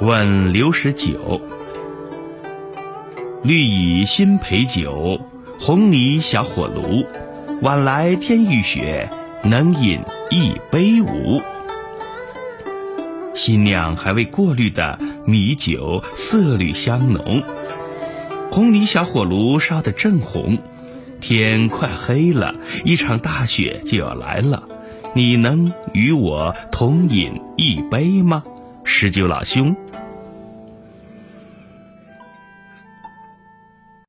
[0.00, 1.40] 问刘十九
[3.42, 5.20] ：“绿蚁新醅酒，
[5.58, 7.04] 红泥小火炉。
[7.62, 9.10] 晚来天欲雪，
[9.42, 9.98] 能饮
[10.30, 11.40] 一杯无？”
[13.34, 17.42] 新酿还未过滤的米酒色绿香浓，
[18.52, 20.58] 红泥小火炉烧得正红。
[21.20, 22.54] 天快黑了，
[22.84, 24.62] 一场大雪就要来了，
[25.16, 28.44] 你能与我同饮一杯吗？
[28.90, 29.76] 十九老兄。